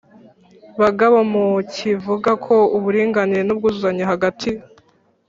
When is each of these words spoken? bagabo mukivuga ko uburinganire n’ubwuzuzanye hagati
bagabo 0.81 1.17
mukivuga 1.31 2.31
ko 2.45 2.55
uburinganire 2.77 3.41
n’ubwuzuzanye 3.45 4.03
hagati 4.11 4.49